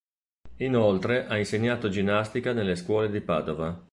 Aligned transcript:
Inoltre 0.61 1.27
ha 1.27 1.37
insegnato 1.37 1.87
ginnastica 1.87 2.53
nelle 2.53 2.75
scuole 2.75 3.11
di 3.11 3.21
Padova. 3.21 3.79